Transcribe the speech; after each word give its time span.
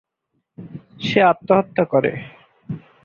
সে 1.01 1.19
আত্মহত্যা 1.23 1.83
করে। 1.85 2.11